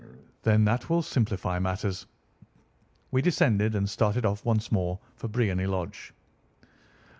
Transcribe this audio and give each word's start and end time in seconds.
"Then 0.41 0.65
that 0.65 0.89
will 0.89 1.03
simplify 1.03 1.59
matters." 1.59 2.07
We 3.11 3.21
descended 3.21 3.75
and 3.75 3.87
started 3.87 4.25
off 4.25 4.43
once 4.43 4.71
more 4.71 4.97
for 5.15 5.27
Briony 5.27 5.67
Lodge. 5.67 6.11